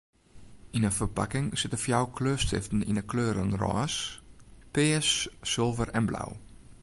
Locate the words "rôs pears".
3.61-5.11